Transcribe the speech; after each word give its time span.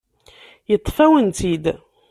Yeṭṭef-awen-tt-id. 0.71 1.65